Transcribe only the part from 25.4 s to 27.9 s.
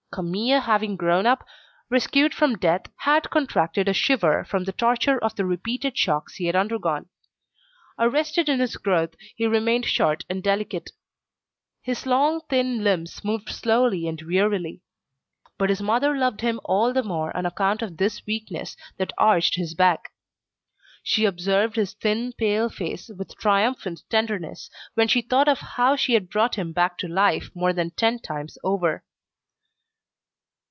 of how she had brought him back to life more